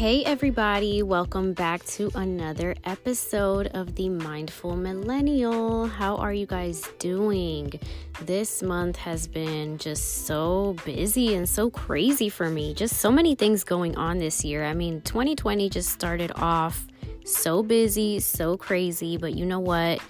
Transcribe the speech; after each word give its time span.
Hey, 0.00 0.24
everybody, 0.24 1.02
welcome 1.02 1.52
back 1.52 1.84
to 1.88 2.10
another 2.14 2.74
episode 2.84 3.66
of 3.74 3.96
the 3.96 4.08
Mindful 4.08 4.74
Millennial. 4.74 5.88
How 5.88 6.16
are 6.16 6.32
you 6.32 6.46
guys 6.46 6.88
doing? 6.98 7.78
This 8.22 8.62
month 8.62 8.96
has 8.96 9.26
been 9.26 9.76
just 9.76 10.24
so 10.24 10.74
busy 10.86 11.34
and 11.34 11.46
so 11.46 11.68
crazy 11.68 12.30
for 12.30 12.48
me. 12.48 12.72
Just 12.72 12.96
so 12.96 13.12
many 13.12 13.34
things 13.34 13.62
going 13.62 13.94
on 13.98 14.16
this 14.16 14.42
year. 14.42 14.64
I 14.64 14.72
mean, 14.72 15.02
2020 15.02 15.68
just 15.68 15.90
started 15.90 16.32
off 16.34 16.86
so 17.26 17.62
busy, 17.62 18.20
so 18.20 18.56
crazy, 18.56 19.18
but 19.18 19.34
you 19.34 19.44
know 19.44 19.60
what? 19.60 20.00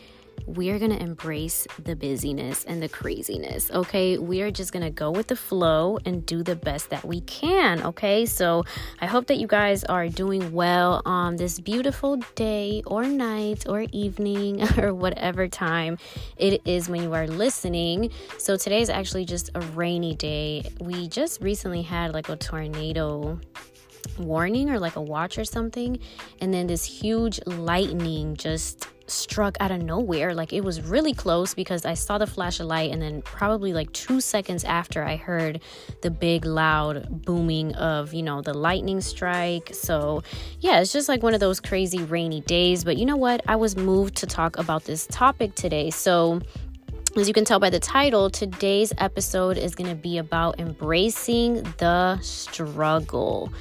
We 0.46 0.70
are 0.70 0.78
going 0.78 0.90
to 0.90 1.02
embrace 1.02 1.66
the 1.82 1.94
busyness 1.96 2.64
and 2.64 2.82
the 2.82 2.88
craziness, 2.88 3.70
okay? 3.70 4.18
We 4.18 4.42
are 4.42 4.50
just 4.50 4.72
going 4.72 4.82
to 4.82 4.90
go 4.90 5.10
with 5.10 5.28
the 5.28 5.36
flow 5.36 5.98
and 6.04 6.24
do 6.26 6.42
the 6.42 6.56
best 6.56 6.90
that 6.90 7.04
we 7.04 7.20
can, 7.22 7.82
okay? 7.82 8.26
So 8.26 8.64
I 9.00 9.06
hope 9.06 9.26
that 9.26 9.38
you 9.38 9.46
guys 9.46 9.84
are 9.84 10.08
doing 10.08 10.52
well 10.52 11.02
on 11.04 11.36
this 11.36 11.60
beautiful 11.60 12.16
day 12.34 12.82
or 12.86 13.04
night 13.04 13.66
or 13.68 13.86
evening 13.92 14.62
or 14.78 14.94
whatever 14.94 15.48
time 15.48 15.98
it 16.36 16.62
is 16.64 16.88
when 16.88 17.02
you 17.02 17.14
are 17.14 17.26
listening. 17.26 18.10
So 18.38 18.56
today 18.56 18.80
is 18.80 18.90
actually 18.90 19.24
just 19.24 19.50
a 19.54 19.60
rainy 19.60 20.14
day. 20.14 20.70
We 20.80 21.08
just 21.08 21.40
recently 21.40 21.82
had 21.82 22.12
like 22.12 22.28
a 22.28 22.36
tornado 22.36 23.38
warning 24.18 24.70
or 24.70 24.78
like 24.78 24.96
a 24.96 25.02
watch 25.02 25.38
or 25.38 25.44
something, 25.44 25.98
and 26.40 26.52
then 26.52 26.66
this 26.66 26.84
huge 26.84 27.40
lightning 27.46 28.36
just 28.36 28.88
struck 29.10 29.56
out 29.60 29.70
of 29.70 29.82
nowhere. 29.82 30.34
Like 30.34 30.52
it 30.52 30.62
was 30.62 30.80
really 30.80 31.14
close 31.14 31.54
because 31.54 31.84
I 31.84 31.94
saw 31.94 32.18
the 32.18 32.26
flash 32.26 32.60
of 32.60 32.66
light, 32.66 32.90
and 32.90 33.02
then 33.02 33.22
probably 33.22 33.72
like 33.72 33.92
two 33.92 34.20
seconds 34.20 34.64
after, 34.64 35.02
I 35.02 35.16
heard 35.16 35.60
the 36.02 36.10
big, 36.10 36.44
loud 36.44 37.24
booming 37.24 37.74
of, 37.74 38.14
you 38.14 38.22
know, 38.22 38.42
the 38.42 38.54
lightning 38.54 39.00
strike. 39.00 39.70
So, 39.72 40.22
yeah, 40.60 40.80
it's 40.80 40.92
just 40.92 41.08
like 41.08 41.22
one 41.22 41.34
of 41.34 41.40
those 41.40 41.60
crazy 41.60 42.02
rainy 42.02 42.40
days. 42.42 42.84
But 42.84 42.96
you 42.96 43.06
know 43.06 43.16
what? 43.16 43.42
I 43.48 43.56
was 43.56 43.76
moved 43.76 44.16
to 44.16 44.26
talk 44.26 44.58
about 44.58 44.84
this 44.84 45.06
topic 45.06 45.54
today. 45.54 45.90
So, 45.90 46.40
as 47.16 47.26
you 47.26 47.34
can 47.34 47.44
tell 47.44 47.58
by 47.58 47.70
the 47.70 47.80
title, 47.80 48.30
today's 48.30 48.92
episode 48.98 49.58
is 49.58 49.74
going 49.74 49.90
to 49.90 49.96
be 49.96 50.18
about 50.18 50.60
embracing 50.60 51.62
the 51.78 52.20
struggle. 52.20 53.52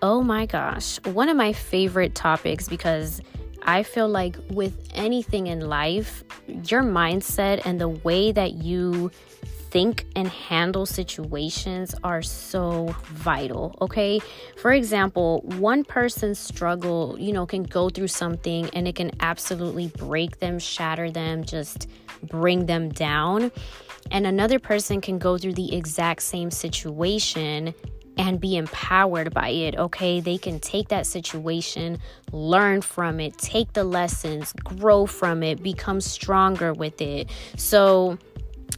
Oh 0.00 0.22
my 0.22 0.46
gosh, 0.46 0.98
one 1.04 1.28
of 1.28 1.36
my 1.36 1.52
favorite 1.52 2.14
topics 2.14 2.68
because 2.68 3.20
I 3.64 3.82
feel 3.82 4.08
like 4.08 4.36
with 4.50 4.90
anything 4.94 5.46
in 5.46 5.60
life, 5.60 6.22
your 6.46 6.82
mindset 6.82 7.62
and 7.64 7.80
the 7.80 7.88
way 7.88 8.30
that 8.32 8.54
you 8.54 9.10
think 9.74 10.06
and 10.14 10.28
handle 10.28 10.86
situations 10.86 11.96
are 12.04 12.22
so 12.22 12.94
vital, 13.06 13.76
okay? 13.80 14.20
For 14.56 14.72
example, 14.72 15.40
one 15.58 15.82
person's 15.82 16.38
struggle, 16.38 17.16
you 17.18 17.32
know, 17.32 17.44
can 17.44 17.64
go 17.64 17.88
through 17.88 18.08
something 18.08 18.70
and 18.72 18.86
it 18.86 18.94
can 18.94 19.10
absolutely 19.18 19.88
break 19.88 20.38
them, 20.38 20.60
shatter 20.60 21.10
them, 21.10 21.42
just 21.42 21.88
bring 22.22 22.66
them 22.66 22.90
down. 22.90 23.50
And 24.12 24.26
another 24.26 24.60
person 24.60 25.00
can 25.00 25.18
go 25.18 25.38
through 25.38 25.54
the 25.54 25.74
exact 25.74 26.22
same 26.22 26.52
situation 26.52 27.74
and 28.16 28.40
be 28.40 28.56
empowered 28.56 29.32
by 29.34 29.48
it, 29.48 29.76
okay? 29.76 30.20
They 30.20 30.38
can 30.38 30.60
take 30.60 30.88
that 30.88 31.06
situation, 31.06 31.98
learn 32.32 32.80
from 32.80 33.20
it, 33.20 33.36
take 33.38 33.72
the 33.72 33.84
lessons, 33.84 34.52
grow 34.52 35.06
from 35.06 35.42
it, 35.42 35.62
become 35.62 36.00
stronger 36.00 36.72
with 36.72 37.00
it. 37.00 37.30
So, 37.56 38.18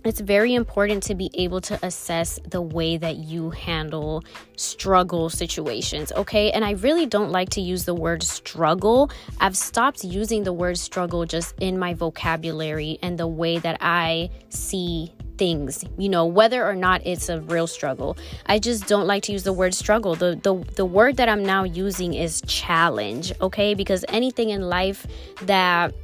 it's 0.04 0.20
very 0.20 0.54
important 0.54 1.02
to 1.04 1.16
be 1.16 1.30
able 1.34 1.60
to 1.62 1.84
assess 1.84 2.38
the 2.48 2.62
way 2.62 2.96
that 2.96 3.16
you 3.16 3.50
handle 3.50 4.22
struggle 4.56 5.28
situations, 5.28 6.12
okay? 6.12 6.52
And 6.52 6.64
I 6.64 6.72
really 6.72 7.06
don't 7.06 7.32
like 7.32 7.48
to 7.50 7.60
use 7.60 7.86
the 7.86 7.94
word 7.94 8.22
struggle. 8.22 9.10
I've 9.40 9.56
stopped 9.56 10.04
using 10.04 10.44
the 10.44 10.52
word 10.52 10.78
struggle 10.78 11.24
just 11.24 11.54
in 11.60 11.76
my 11.76 11.94
vocabulary 11.94 13.00
and 13.02 13.18
the 13.18 13.26
way 13.26 13.58
that 13.58 13.78
I 13.80 14.30
see 14.48 15.12
things, 15.38 15.84
you 15.98 16.08
know, 16.08 16.26
whether 16.26 16.66
or 16.66 16.74
not 16.74 17.02
it's 17.04 17.28
a 17.28 17.40
real 17.40 17.66
struggle. 17.66 18.16
I 18.46 18.58
just 18.58 18.86
don't 18.86 19.06
like 19.06 19.22
to 19.24 19.32
use 19.32 19.44
the 19.44 19.52
word 19.52 19.74
struggle. 19.74 20.14
The 20.14 20.38
the 20.42 20.54
the 20.74 20.84
word 20.84 21.16
that 21.16 21.28
I'm 21.28 21.44
now 21.44 21.64
using 21.64 22.14
is 22.14 22.42
challenge, 22.46 23.32
okay? 23.40 23.74
Because 23.74 24.04
anything 24.08 24.50
in 24.50 24.62
life 24.62 25.06
that 25.42 25.94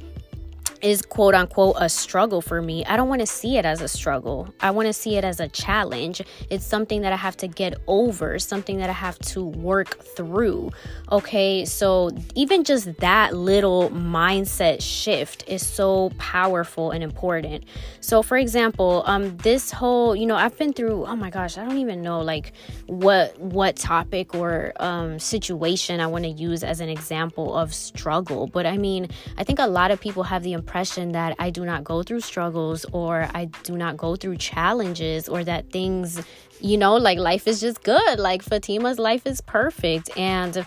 is 0.83 1.01
quote 1.01 1.33
unquote 1.33 1.77
a 1.79 1.87
struggle 1.87 2.41
for 2.41 2.61
me, 2.61 2.85
I 2.85 2.97
don't 2.97 3.07
want 3.07 3.21
to 3.21 3.25
see 3.25 3.57
it 3.57 3.65
as 3.65 3.81
a 3.81 3.87
struggle. 3.87 4.53
I 4.59 4.71
want 4.71 4.87
to 4.87 4.93
see 4.93 5.15
it 5.15 5.23
as 5.23 5.39
a 5.39 5.47
challenge. 5.47 6.21
It's 6.49 6.65
something 6.65 7.01
that 7.01 7.13
I 7.13 7.15
have 7.15 7.37
to 7.37 7.47
get 7.47 7.75
over, 7.87 8.37
something 8.37 8.77
that 8.79 8.89
I 8.89 8.93
have 8.93 9.17
to 9.19 9.41
work 9.41 10.03
through. 10.03 10.71
Okay, 11.09 11.63
so 11.63 12.11
even 12.35 12.65
just 12.65 12.97
that 12.97 13.33
little 13.33 13.89
mindset 13.91 14.81
shift 14.81 15.45
is 15.47 15.65
so 15.65 16.11
powerful 16.17 16.91
and 16.91 17.01
important. 17.01 17.63
So, 18.01 18.21
for 18.21 18.37
example, 18.37 19.03
um, 19.05 19.37
this 19.37 19.71
whole, 19.71 20.13
you 20.13 20.25
know, 20.25 20.35
I've 20.35 20.57
been 20.57 20.73
through. 20.73 21.05
Oh 21.05 21.15
my 21.15 21.29
gosh, 21.29 21.57
I 21.57 21.63
don't 21.63 21.77
even 21.77 22.01
know 22.01 22.19
like 22.19 22.51
what 22.87 23.39
what 23.39 23.77
topic 23.77 24.35
or 24.35 24.73
um, 24.77 25.17
situation 25.17 26.01
I 26.01 26.07
want 26.07 26.25
to 26.25 26.29
use 26.29 26.61
as 26.61 26.81
an 26.81 26.89
example 26.89 27.55
of 27.55 27.73
struggle. 27.73 28.47
But 28.47 28.65
I 28.65 28.77
mean, 28.77 29.07
I 29.37 29.45
think 29.45 29.59
a 29.59 29.67
lot 29.67 29.89
of 29.89 30.01
people 30.01 30.23
have 30.23 30.43
the 30.43 30.51
impression 30.51 30.72
impression 30.73 31.11
that 31.11 31.35
I 31.37 31.51
do 31.51 31.65
not 31.65 31.83
go 31.83 32.01
through 32.01 32.21
struggles 32.21 32.83
or 32.93 33.29
I 33.35 33.45
do 33.61 33.77
not 33.77 33.95
go 33.95 34.15
through 34.15 34.37
challenges 34.37 35.29
or 35.29 35.43
that 35.43 35.69
things, 35.69 36.19
you 36.61 36.77
know, 36.77 36.95
like 36.95 37.19
life 37.19 37.47
is 37.47 37.61
just 37.61 37.83
good. 37.83 38.17
Like 38.17 38.41
Fatima's 38.41 38.97
life 38.97 39.27
is 39.27 39.39
perfect. 39.39 40.09
And 40.17 40.65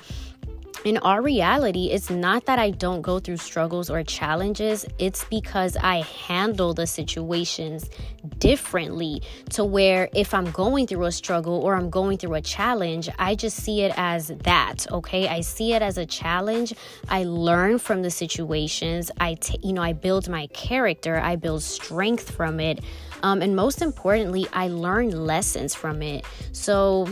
in 0.87 0.99
our 0.99 1.21
reality, 1.21 1.87
it's 1.87 2.11
not 2.11 2.47
that 2.47 2.61
I 2.61 2.71
don't 2.71 3.03
go 3.03 3.19
through 3.19 3.39
struggles 3.39 3.91
or 3.91 4.05
challenges, 4.05 4.87
it's 5.01 5.25
because 5.25 5.77
I 5.77 6.03
handle 6.29 6.75
the 6.75 6.87
situations 6.87 7.91
differently 8.39 9.21
to 9.51 9.65
where 9.65 10.09
if 10.15 10.33
I'm 10.33 10.49
going 10.53 10.87
through 10.87 11.07
a 11.07 11.11
struggle 11.11 11.55
or 11.55 11.75
I'm 11.75 11.91
going 11.91 12.19
through 12.19 12.35
a 12.35 12.41
challenge, 12.41 13.09
I 13.19 13.35
just 13.35 13.57
see 13.57 13.81
it 13.81 13.95
as 13.97 14.29
that, 14.29 14.87
okay? 14.93 15.27
I 15.27 15.41
see 15.41 15.73
it 15.73 15.83
as 15.83 15.99
a 15.99 16.07
challenge. 16.07 16.73
I 17.09 17.25
learn 17.25 17.81
from 17.81 18.03
the 18.03 18.11
situations. 18.13 19.11
I 19.19 19.35
t- 19.35 19.59
you 19.65 19.73
know, 19.73 19.83
I 19.83 19.93
build 19.93 20.29
my 20.29 20.47
character, 20.49 21.19
I 21.19 21.35
build 21.35 21.65
strength 21.65 22.31
from 22.31 22.61
it. 22.61 22.79
Um, 23.25 23.43
and 23.43 23.57
most 23.57 23.83
importantly, 23.83 24.47
I 24.53 24.69
learn 24.69 25.11
lessons 25.11 25.75
from 25.75 26.01
it. 26.01 26.25
So, 26.53 27.09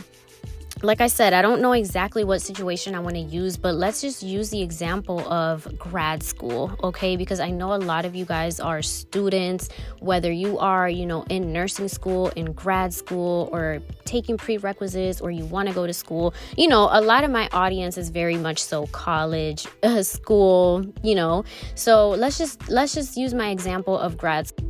like 0.84 1.00
I 1.00 1.06
said, 1.06 1.32
I 1.32 1.40
don't 1.40 1.62
know 1.62 1.72
exactly 1.72 2.24
what 2.24 2.42
situation 2.42 2.94
I 2.94 3.00
want 3.00 3.14
to 3.14 3.22
use, 3.22 3.56
but 3.56 3.74
let's 3.74 4.02
just 4.02 4.22
use 4.22 4.50
the 4.50 4.60
example 4.60 5.20
of 5.32 5.66
grad 5.78 6.22
school, 6.22 6.76
okay? 6.82 7.16
Because 7.16 7.40
I 7.40 7.50
know 7.50 7.72
a 7.72 7.80
lot 7.80 8.04
of 8.04 8.14
you 8.14 8.26
guys 8.26 8.60
are 8.60 8.82
students, 8.82 9.70
whether 10.00 10.30
you 10.30 10.58
are, 10.58 10.88
you 10.88 11.06
know, 11.06 11.22
in 11.30 11.52
nursing 11.52 11.88
school, 11.88 12.28
in 12.36 12.52
grad 12.52 12.92
school, 12.92 13.48
or 13.50 13.80
taking 14.04 14.36
prerequisites, 14.36 15.20
or 15.22 15.30
you 15.30 15.46
want 15.46 15.68
to 15.68 15.74
go 15.74 15.86
to 15.86 15.94
school. 15.94 16.34
You 16.56 16.68
know, 16.68 16.88
a 16.92 17.00
lot 17.00 17.24
of 17.24 17.30
my 17.30 17.48
audience 17.52 17.96
is 17.96 18.10
very 18.10 18.36
much 18.36 18.62
so 18.62 18.86
college, 18.88 19.66
uh, 19.82 20.02
school, 20.02 20.84
you 21.02 21.14
know. 21.14 21.44
So 21.74 22.10
let's 22.10 22.36
just 22.36 22.68
let's 22.68 22.94
just 22.94 23.16
use 23.16 23.32
my 23.32 23.48
example 23.48 23.98
of 23.98 24.18
grad 24.18 24.48
school. 24.48 24.63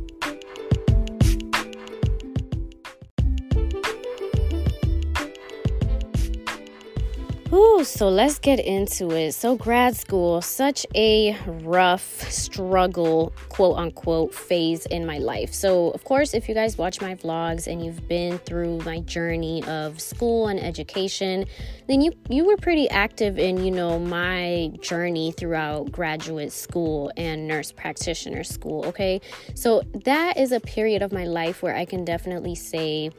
Ooh, 7.55 7.85
so 7.85 8.09
let's 8.09 8.37
get 8.37 8.59
into 8.59 9.11
it. 9.11 9.31
So, 9.31 9.55
grad 9.55 9.95
school, 9.95 10.41
such 10.41 10.85
a 10.93 11.37
rough 11.47 12.29
struggle, 12.29 13.31
quote 13.47 13.77
unquote, 13.77 14.33
phase 14.35 14.85
in 14.87 15.05
my 15.05 15.19
life. 15.19 15.53
So, 15.53 15.91
of 15.91 16.03
course, 16.03 16.33
if 16.33 16.49
you 16.49 16.53
guys 16.53 16.77
watch 16.77 16.99
my 16.99 17.15
vlogs 17.15 17.67
and 17.67 17.81
you've 17.83 18.09
been 18.09 18.39
through 18.39 18.79
my 18.79 18.99
journey 18.99 19.63
of 19.67 20.01
school 20.01 20.49
and 20.49 20.59
education, 20.59 21.45
then 21.87 22.01
you 22.01 22.11
you 22.27 22.43
were 22.43 22.57
pretty 22.57 22.89
active 22.89 23.39
in, 23.39 23.63
you 23.63 23.71
know, 23.71 23.99
my 23.99 24.73
journey 24.81 25.31
throughout 25.31 25.93
graduate 25.93 26.51
school 26.51 27.09
and 27.15 27.47
nurse 27.47 27.71
practitioner 27.71 28.43
school, 28.43 28.83
okay? 28.83 29.21
So, 29.53 29.81
that 30.03 30.35
is 30.35 30.51
a 30.51 30.59
period 30.59 31.01
of 31.01 31.13
my 31.13 31.23
life 31.23 31.63
where 31.63 31.73
I 31.73 31.85
can 31.85 32.03
definitely 32.03 32.55
say 32.55 33.11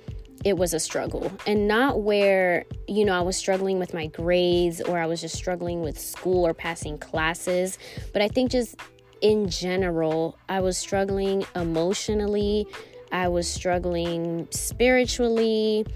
it 0.44 0.56
was 0.56 0.74
a 0.74 0.80
struggle. 0.80 1.32
And 1.46 1.66
not 1.66 2.02
where 2.02 2.64
you 2.86 3.04
know 3.04 3.12
I 3.12 3.20
was 3.20 3.36
struggling 3.36 3.78
with 3.78 3.94
my 3.94 4.06
grades 4.06 4.80
or 4.80 4.98
I 4.98 5.06
was 5.06 5.20
just 5.20 5.36
struggling 5.36 5.82
with 5.82 5.98
school 5.98 6.46
or 6.46 6.54
passing 6.54 6.98
classes 6.98 7.78
but 8.12 8.22
I 8.22 8.28
think 8.28 8.52
just 8.52 8.76
in 9.20 9.48
general 9.48 10.38
I 10.48 10.60
was 10.60 10.76
struggling 10.76 11.44
emotionally. 11.54 12.66
I 13.12 13.28
was 13.28 13.48
struggling 13.48 14.48
spiritually 14.50 15.86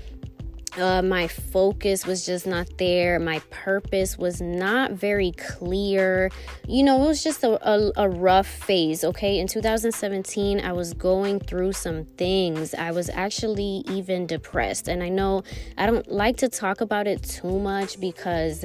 uh, 0.79 1.03
my 1.03 1.27
focus 1.27 2.07
was 2.07 2.25
just 2.25 2.47
not 2.47 2.79
there. 2.79 3.19
My 3.19 3.41
purpose 3.51 4.17
was 4.17 4.41
not 4.41 4.93
very 4.93 5.33
clear. 5.33 6.31
You 6.67 6.85
know, 6.85 7.03
it 7.03 7.09
was 7.09 7.25
just 7.25 7.43
a, 7.43 7.69
a, 7.69 7.93
a, 7.97 8.09
rough 8.09 8.47
phase, 8.47 9.03
okay? 9.03 9.39
In 9.39 9.47
2017, 9.47 10.61
I 10.61 10.73
was 10.73 10.93
going 10.95 11.41
through 11.41 11.73
some 11.73 12.05
things. 12.05 12.75
I 12.75 12.93
was 12.93 13.11
actually 13.11 13.83
even 13.89 14.27
depressed. 14.27 14.89
And 14.89 15.03
I 15.03 15.09
know 15.09 15.43
I 15.77 15.87
don't 15.87 16.11
like 16.11 16.37
to 16.39 16.49
talk 16.49 16.81
about 16.81 17.07
it 17.07 17.23
too 17.23 17.59
much 17.59 17.99
because 17.99 18.65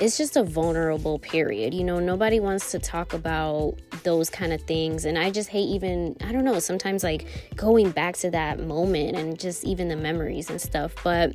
it's 0.00 0.18
just 0.18 0.36
a 0.36 0.42
vulnerable 0.42 1.18
period. 1.18 1.72
You 1.72 1.84
know, 1.84 2.00
nobody 2.00 2.40
wants 2.40 2.70
to 2.72 2.78
talk 2.78 3.12
about 3.12 3.74
those 4.02 4.28
kind 4.28 4.52
of 4.52 4.60
things. 4.62 5.04
And 5.04 5.18
I 5.18 5.30
just 5.30 5.48
hate 5.48 5.68
even, 5.68 6.16
I 6.24 6.32
don't 6.32 6.44
know, 6.44 6.58
sometimes 6.58 7.04
like 7.04 7.26
going 7.54 7.90
back 7.90 8.16
to 8.18 8.30
that 8.30 8.58
moment 8.60 9.16
and 9.16 9.38
just 9.38 9.64
even 9.64 9.88
the 9.88 9.96
memories 9.96 10.50
and 10.50 10.60
stuff. 10.60 10.94
But 11.04 11.34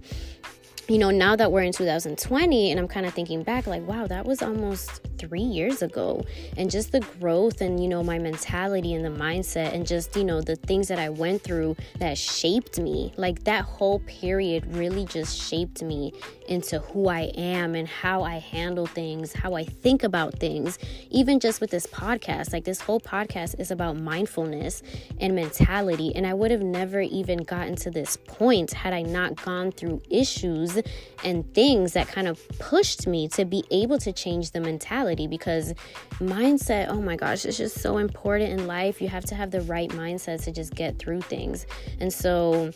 you 0.89 0.97
know, 0.97 1.11
now 1.11 1.35
that 1.35 1.51
we're 1.51 1.61
in 1.61 1.71
2020 1.71 2.71
and 2.71 2.79
I'm 2.79 2.87
kind 2.87 3.05
of 3.05 3.13
thinking 3.13 3.43
back, 3.43 3.67
like, 3.67 3.87
wow, 3.87 4.07
that 4.07 4.25
was 4.25 4.41
almost 4.41 5.01
three 5.19 5.39
years 5.39 5.83
ago. 5.83 6.25
And 6.57 6.71
just 6.71 6.91
the 6.91 7.01
growth 7.19 7.61
and, 7.61 7.79
you 7.79 7.87
know, 7.87 8.01
my 8.01 8.17
mentality 8.17 8.95
and 8.95 9.05
the 9.05 9.09
mindset 9.09 9.73
and 9.75 9.85
just, 9.85 10.15
you 10.15 10.23
know, 10.23 10.41
the 10.41 10.55
things 10.55 10.87
that 10.87 10.97
I 10.97 11.09
went 11.09 11.43
through 11.43 11.75
that 11.99 12.17
shaped 12.17 12.79
me. 12.79 13.13
Like 13.17 13.43
that 13.43 13.65
whole 13.65 13.99
period 13.99 14.65
really 14.75 15.05
just 15.05 15.39
shaped 15.39 15.83
me 15.83 16.11
into 16.47 16.79
who 16.79 17.07
I 17.07 17.31
am 17.37 17.75
and 17.75 17.87
how 17.87 18.23
I 18.23 18.39
handle 18.39 18.87
things, 18.87 19.31
how 19.33 19.53
I 19.53 19.65
think 19.65 20.03
about 20.03 20.39
things. 20.39 20.79
Even 21.11 21.39
just 21.39 21.61
with 21.61 21.69
this 21.69 21.85
podcast, 21.85 22.51
like 22.51 22.63
this 22.63 22.81
whole 22.81 22.99
podcast 22.99 23.59
is 23.59 23.69
about 23.69 23.97
mindfulness 23.97 24.81
and 25.19 25.35
mentality. 25.35 26.15
And 26.15 26.25
I 26.25 26.33
would 26.33 26.49
have 26.49 26.63
never 26.63 27.01
even 27.01 27.43
gotten 27.43 27.75
to 27.77 27.91
this 27.91 28.17
point 28.17 28.71
had 28.71 28.93
I 28.93 29.03
not 29.03 29.43
gone 29.43 29.71
through 29.71 30.01
issues 30.09 30.78
and 31.23 31.51
things 31.53 31.93
that 31.93 32.07
kind 32.07 32.27
of 32.27 32.39
pushed 32.59 33.07
me 33.07 33.27
to 33.29 33.45
be 33.45 33.63
able 33.71 33.97
to 33.99 34.11
change 34.11 34.51
the 34.51 34.59
mentality 34.59 35.27
because 35.27 35.73
mindset, 36.19 36.87
oh 36.89 37.01
my 37.01 37.15
gosh, 37.15 37.45
it's 37.45 37.57
just 37.57 37.79
so 37.79 37.97
important 37.97 38.51
in 38.51 38.67
life. 38.67 39.01
You 39.01 39.09
have 39.09 39.25
to 39.25 39.35
have 39.35 39.51
the 39.51 39.61
right 39.61 39.89
mindset 39.89 40.43
to 40.43 40.51
just 40.51 40.73
get 40.75 40.99
through 40.99 41.21
things. 41.21 41.65
And 41.99 42.11
so, 42.11 42.71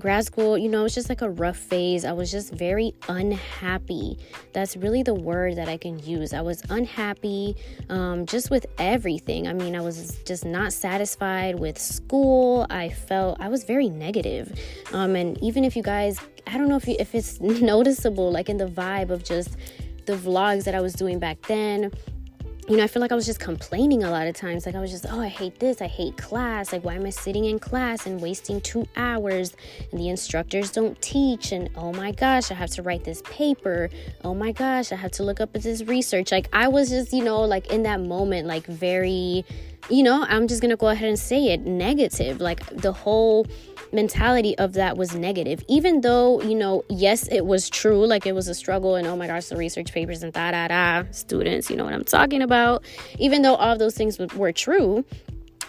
grad 0.00 0.24
school, 0.24 0.58
you 0.58 0.68
know, 0.68 0.84
it's 0.84 0.94
just 0.94 1.08
like 1.08 1.22
a 1.22 1.30
rough 1.30 1.56
phase. 1.56 2.04
I 2.04 2.12
was 2.12 2.30
just 2.30 2.52
very 2.52 2.94
unhappy. 3.08 4.18
That's 4.52 4.76
really 4.76 5.02
the 5.02 5.14
word 5.14 5.56
that 5.56 5.68
I 5.68 5.76
can 5.76 5.98
use. 5.98 6.32
I 6.32 6.40
was 6.40 6.62
unhappy 6.70 7.56
um, 7.88 8.26
just 8.26 8.50
with 8.50 8.66
everything. 8.78 9.48
I 9.48 9.52
mean, 9.52 9.76
I 9.76 9.80
was 9.80 10.18
just 10.24 10.44
not 10.44 10.72
satisfied 10.72 11.58
with 11.58 11.78
school. 11.78 12.66
I 12.70 12.88
felt 12.88 13.40
I 13.40 13.48
was 13.48 13.64
very 13.64 13.88
negative. 13.88 14.58
Um, 14.92 15.16
and 15.16 15.40
even 15.42 15.64
if 15.64 15.76
you 15.76 15.82
guys, 15.82 16.18
I 16.46 16.58
don't 16.58 16.68
know 16.68 16.76
if, 16.76 16.86
you, 16.88 16.96
if 16.98 17.14
it's 17.14 17.40
noticeable, 17.40 18.30
like 18.30 18.48
in 18.48 18.56
the 18.56 18.66
vibe 18.66 19.10
of 19.10 19.24
just 19.24 19.56
the 20.06 20.14
vlogs 20.14 20.64
that 20.64 20.74
I 20.74 20.80
was 20.80 20.92
doing 20.92 21.18
back 21.18 21.40
then 21.42 21.90
you 22.68 22.78
know, 22.78 22.84
I 22.84 22.86
feel 22.86 23.02
like 23.02 23.12
I 23.12 23.14
was 23.14 23.26
just 23.26 23.40
complaining 23.40 24.04
a 24.04 24.10
lot 24.10 24.26
of 24.26 24.34
times. 24.34 24.64
Like, 24.64 24.74
I 24.74 24.80
was 24.80 24.90
just, 24.90 25.04
oh, 25.10 25.20
I 25.20 25.28
hate 25.28 25.58
this. 25.58 25.82
I 25.82 25.86
hate 25.86 26.16
class. 26.16 26.72
Like, 26.72 26.82
why 26.82 26.94
am 26.94 27.04
I 27.04 27.10
sitting 27.10 27.44
in 27.44 27.58
class 27.58 28.06
and 28.06 28.22
wasting 28.22 28.60
two 28.62 28.88
hours 28.96 29.54
and 29.90 30.00
the 30.00 30.08
instructors 30.08 30.70
don't 30.70 31.00
teach? 31.02 31.52
And 31.52 31.68
oh 31.76 31.92
my 31.92 32.12
gosh, 32.12 32.50
I 32.50 32.54
have 32.54 32.70
to 32.70 32.82
write 32.82 33.04
this 33.04 33.22
paper. 33.26 33.90
Oh 34.24 34.34
my 34.34 34.52
gosh, 34.52 34.92
I 34.92 34.96
have 34.96 35.10
to 35.12 35.22
look 35.22 35.40
up 35.40 35.52
this 35.52 35.82
research. 35.82 36.32
Like, 36.32 36.48
I 36.54 36.68
was 36.68 36.88
just, 36.88 37.12
you 37.12 37.22
know, 37.22 37.42
like 37.42 37.66
in 37.66 37.82
that 37.82 38.00
moment, 38.00 38.46
like 38.46 38.64
very, 38.66 39.44
you 39.90 40.02
know, 40.02 40.24
I'm 40.28 40.48
just 40.48 40.60
going 40.60 40.70
to 40.70 40.76
go 40.76 40.88
ahead 40.88 41.08
and 41.08 41.18
say 41.18 41.48
it 41.48 41.62
negative. 41.62 42.40
Like, 42.40 42.64
the 42.66 42.92
whole 42.92 43.46
mentality 43.92 44.58
of 44.58 44.72
that 44.72 44.96
was 44.96 45.14
negative 45.14 45.62
even 45.68 46.00
though 46.00 46.42
you 46.42 46.54
know 46.54 46.84
yes 46.88 47.28
it 47.28 47.46
was 47.46 47.70
true 47.70 48.04
like 48.04 48.26
it 48.26 48.34
was 48.34 48.48
a 48.48 48.54
struggle 48.54 48.96
and 48.96 49.06
oh 49.06 49.14
my 49.14 49.28
gosh 49.28 49.46
the 49.46 49.56
research 49.56 49.92
papers 49.92 50.24
and 50.24 50.32
da 50.32 50.50
da 50.50 50.66
da 50.66 51.04
students 51.12 51.70
you 51.70 51.76
know 51.76 51.84
what 51.84 51.94
i'm 51.94 52.02
talking 52.02 52.42
about 52.42 52.82
even 53.20 53.42
though 53.42 53.54
all 53.54 53.78
those 53.78 53.94
things 53.94 54.18
were 54.34 54.52
true 54.52 55.04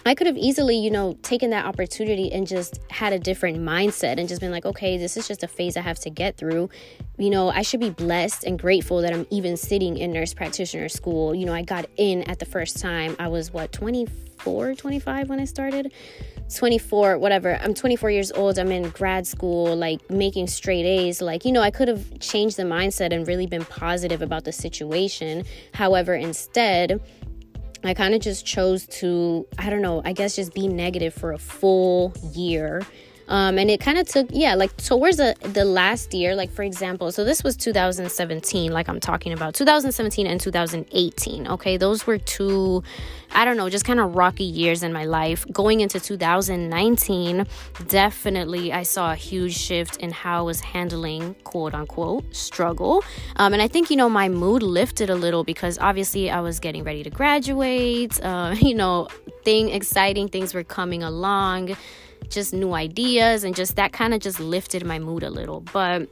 I 0.06 0.14
could 0.14 0.28
have 0.28 0.36
easily, 0.36 0.76
you 0.76 0.90
know, 0.90 1.14
taken 1.22 1.50
that 1.50 1.66
opportunity 1.66 2.30
and 2.32 2.46
just 2.46 2.78
had 2.90 3.12
a 3.12 3.18
different 3.18 3.58
mindset 3.58 4.18
and 4.18 4.28
just 4.28 4.40
been 4.40 4.52
like, 4.52 4.64
okay, 4.64 4.96
this 4.96 5.16
is 5.16 5.26
just 5.26 5.42
a 5.42 5.48
phase 5.48 5.76
I 5.76 5.80
have 5.80 5.98
to 6.00 6.10
get 6.10 6.36
through. 6.36 6.70
You 7.18 7.28
know, 7.28 7.48
I 7.48 7.62
should 7.62 7.80
be 7.80 7.90
blessed 7.90 8.44
and 8.44 8.56
grateful 8.56 9.02
that 9.02 9.12
I'm 9.12 9.26
even 9.30 9.56
sitting 9.56 9.96
in 9.96 10.12
nurse 10.12 10.32
practitioner 10.32 10.88
school. 10.88 11.34
You 11.34 11.44
know, 11.44 11.52
I 11.52 11.62
got 11.62 11.86
in 11.96 12.22
at 12.30 12.38
the 12.38 12.44
first 12.44 12.78
time. 12.78 13.16
I 13.18 13.26
was 13.26 13.52
what, 13.52 13.72
24, 13.72 14.76
25 14.76 15.28
when 15.28 15.40
I 15.40 15.44
started? 15.44 15.92
24, 16.54 17.18
whatever. 17.18 17.56
I'm 17.56 17.74
24 17.74 18.10
years 18.12 18.30
old. 18.30 18.60
I'm 18.60 18.70
in 18.70 18.90
grad 18.90 19.26
school, 19.26 19.74
like 19.74 20.08
making 20.08 20.46
straight 20.46 20.86
A's. 20.86 21.20
Like, 21.20 21.44
you 21.44 21.50
know, 21.50 21.62
I 21.62 21.72
could 21.72 21.88
have 21.88 22.20
changed 22.20 22.56
the 22.56 22.62
mindset 22.62 23.12
and 23.12 23.26
really 23.26 23.48
been 23.48 23.64
positive 23.64 24.22
about 24.22 24.44
the 24.44 24.52
situation. 24.52 25.44
However, 25.74 26.14
instead, 26.14 27.00
I 27.86 27.94
kind 27.94 28.14
of 28.14 28.20
just 28.20 28.44
chose 28.44 28.86
to, 28.86 29.46
I 29.58 29.70
don't 29.70 29.82
know, 29.82 30.02
I 30.04 30.12
guess 30.12 30.36
just 30.36 30.54
be 30.54 30.68
negative 30.68 31.14
for 31.14 31.32
a 31.32 31.38
full 31.38 32.12
year 32.32 32.82
um, 33.28 33.58
and 33.58 33.70
it 33.70 33.80
kind 33.80 33.98
of 33.98 34.06
took 34.06 34.28
yeah 34.30 34.54
like 34.54 34.76
towards 34.76 35.16
the 35.16 35.34
the 35.40 35.64
last 35.64 36.14
year 36.14 36.34
like 36.34 36.50
for 36.50 36.62
example 36.62 37.10
so 37.10 37.24
this 37.24 37.42
was 37.42 37.56
2017 37.56 38.72
like 38.72 38.88
i'm 38.88 39.00
talking 39.00 39.32
about 39.32 39.54
2017 39.54 40.26
and 40.26 40.40
2018 40.40 41.46
okay? 41.48 41.76
Those 41.76 42.06
were 42.06 42.18
two 42.18 42.82
i 43.32 43.44
don't 43.44 43.56
know 43.56 43.68
just 43.68 43.84
kind 43.84 44.00
of 44.00 44.14
rocky 44.14 44.44
years 44.44 44.82
in 44.82 44.92
my 44.92 45.04
life. 45.04 45.44
Going 45.52 45.80
into 45.80 45.98
2019 46.00 47.46
definitely 47.88 48.72
i 48.72 48.82
saw 48.82 49.12
a 49.12 49.16
huge 49.16 49.56
shift 49.56 49.96
in 49.98 50.10
how 50.10 50.38
i 50.38 50.42
was 50.42 50.60
handling 50.60 51.34
quote 51.44 51.74
unquote 51.74 52.34
struggle. 52.34 53.04
Um, 53.36 53.52
and 53.52 53.62
i 53.62 53.68
think 53.68 53.90
you 53.90 53.96
know 53.96 54.08
my 54.08 54.28
mood 54.28 54.62
lifted 54.62 55.10
a 55.10 55.14
little 55.14 55.44
because 55.44 55.78
obviously 55.78 56.30
i 56.30 56.40
was 56.40 56.60
getting 56.60 56.84
ready 56.84 57.02
to 57.02 57.10
graduate 57.10 58.22
uh, 58.22 58.54
you 58.60 58.74
know 58.74 59.08
thing 59.44 59.70
exciting 59.70 60.28
things 60.28 60.54
were 60.54 60.64
coming 60.64 61.02
along 61.02 61.76
just 62.28 62.52
new 62.52 62.72
ideas 62.74 63.44
and 63.44 63.54
just 63.54 63.76
that 63.76 63.92
kind 63.92 64.14
of 64.14 64.20
just 64.20 64.40
lifted 64.40 64.84
my 64.84 64.98
mood 64.98 65.22
a 65.22 65.30
little. 65.30 65.60
But 65.60 66.08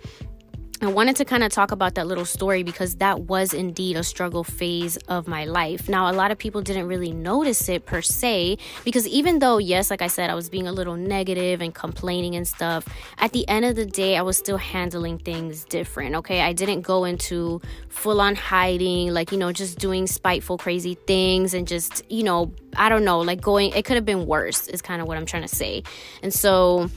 I 0.85 0.89
wanted 0.89 1.17
to 1.17 1.25
kind 1.25 1.43
of 1.43 1.51
talk 1.51 1.73
about 1.73 1.95
that 1.95 2.07
little 2.07 2.27
story 2.27 2.63
because 2.63 2.97
that 2.97 3.21
was 3.23 3.55
indeed 3.55 3.97
a 3.97 4.05
struggle 4.05 4.45
phase 4.45 4.99
of 5.09 5.27
my 5.27 5.47
life. 5.47 5.89
Now, 5.89 6.11
a 6.11 6.13
lot 6.13 6.31
of 6.31 6.37
people 6.37 6.61
didn't 6.61 6.87
really 6.89 7.11
notice 7.11 7.71
it 7.71 7.87
per 7.87 8.03
se 8.03 8.59
because 8.85 9.09
even 9.09 9.39
though, 9.39 9.57
yes, 9.57 9.91
like 9.91 10.03
I 10.03 10.09
said, 10.09 10.29
I 10.29 10.35
was 10.35 10.51
being 10.51 10.67
a 10.67 10.73
little 10.73 10.97
negative 10.97 11.63
and 11.63 11.75
complaining 11.75 12.37
and 12.37 12.47
stuff, 12.47 12.87
at 13.17 13.33
the 13.33 13.49
end 13.49 13.65
of 13.65 13.77
the 13.77 13.87
day, 13.87 14.19
I 14.19 14.23
was 14.23 14.37
still 14.37 14.59
handling 14.59 15.19
things 15.19 15.65
different. 15.65 16.17
Okay. 16.17 16.43
I 16.43 16.53
didn't 16.53 16.83
go 16.83 17.05
into 17.05 17.63
full 17.89 18.21
on 18.21 18.35
hiding, 18.35 19.15
like, 19.15 19.33
you 19.33 19.39
know, 19.39 19.53
just 19.53 19.79
doing 19.79 20.07
spiteful, 20.07 20.59
crazy 20.59 20.99
things 21.07 21.55
and 21.55 21.67
just, 21.67 22.03
you 22.11 22.25
know, 22.25 22.53
I 22.77 22.91
don't 22.91 23.05
know, 23.05 23.21
like 23.21 23.41
going, 23.41 23.71
it 23.71 23.87
could 23.87 23.97
have 23.97 24.05
been 24.05 24.27
worse, 24.27 24.69
is 24.69 24.83
kind 24.83 25.01
of 25.01 25.09
what 25.09 25.17
I'm 25.17 25.25
trying 25.25 25.45
to 25.45 25.55
say. 25.55 25.83
And 26.23 26.35
so, 26.35 26.91